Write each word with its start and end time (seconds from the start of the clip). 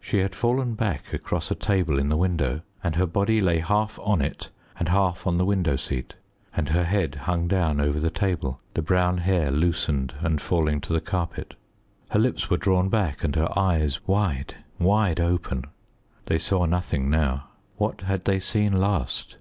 She 0.00 0.18
had 0.18 0.34
fallen 0.34 0.74
back 0.74 1.12
across 1.12 1.48
a 1.48 1.54
table 1.54 1.96
in 1.96 2.08
the 2.08 2.16
window, 2.16 2.62
and 2.82 2.96
her 2.96 3.06
body 3.06 3.40
lay 3.40 3.58
half 3.58 4.00
on 4.02 4.20
it 4.20 4.50
and 4.80 4.88
half 4.88 5.28
on 5.28 5.38
the 5.38 5.44
window 5.44 5.76
seat, 5.76 6.16
and 6.56 6.70
her 6.70 6.82
head 6.82 7.14
hung 7.26 7.46
down 7.46 7.80
over 7.80 8.00
the 8.00 8.10
table, 8.10 8.58
the 8.72 8.82
brown 8.82 9.18
hair 9.18 9.52
loosened 9.52 10.14
and 10.20 10.40
fallen 10.40 10.80
to 10.80 10.92
the 10.92 11.00
carpet. 11.00 11.54
Her 12.10 12.18
lips 12.18 12.50
were 12.50 12.56
drawn 12.56 12.88
back, 12.88 13.22
and 13.22 13.36
her 13.36 13.56
eyes 13.56 14.00
wide, 14.08 14.56
wide 14.80 15.20
open. 15.20 15.66
They 16.26 16.40
saw 16.40 16.66
nothing 16.66 17.08
now. 17.08 17.46
What 17.76 18.00
had 18.00 18.24
they 18.24 18.40
seen 18.40 18.72
last? 18.72 19.36